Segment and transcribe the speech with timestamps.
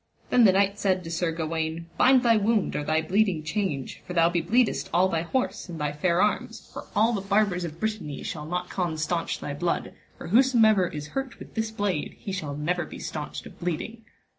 [0.31, 4.13] Then the knight said to Sir Gawaine, bind thy wound or thy blee[ding] change, for
[4.13, 7.79] thou be bleedest all thy horse and thy fair arms, for all the barbers of
[7.79, 12.31] Brittany shall not con staunch thy blood, for whosomever is hurt with this blade he
[12.31, 14.03] shall never be staunched of bleeding.